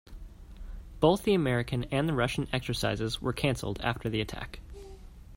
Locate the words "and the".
1.91-2.15